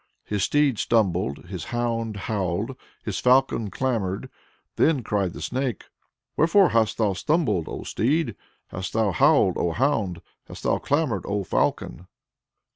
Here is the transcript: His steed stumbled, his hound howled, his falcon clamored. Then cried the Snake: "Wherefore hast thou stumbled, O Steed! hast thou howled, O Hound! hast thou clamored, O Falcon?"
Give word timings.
His 0.25 0.41
steed 0.41 0.79
stumbled, 0.79 1.45
his 1.49 1.65
hound 1.65 2.17
howled, 2.17 2.75
his 3.03 3.19
falcon 3.19 3.69
clamored. 3.69 4.31
Then 4.75 5.03
cried 5.03 5.33
the 5.33 5.43
Snake: 5.43 5.83
"Wherefore 6.35 6.69
hast 6.69 6.97
thou 6.97 7.13
stumbled, 7.13 7.69
O 7.69 7.83
Steed! 7.83 8.35
hast 8.69 8.93
thou 8.93 9.11
howled, 9.11 9.59
O 9.59 9.73
Hound! 9.73 10.23
hast 10.47 10.63
thou 10.63 10.79
clamored, 10.79 11.27
O 11.27 11.43
Falcon?" 11.43 12.07